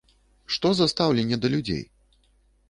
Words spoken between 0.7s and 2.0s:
за стаўленне да людзей?